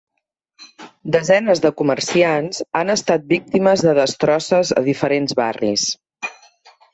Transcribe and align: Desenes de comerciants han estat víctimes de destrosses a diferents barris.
Desenes 1.15 1.59
de 1.65 1.71
comerciants 1.81 2.63
han 2.79 2.93
estat 2.93 3.27
víctimes 3.35 3.85
de 3.89 3.93
destrosses 4.01 4.73
a 4.83 4.85
diferents 4.89 5.37
barris. 5.43 5.87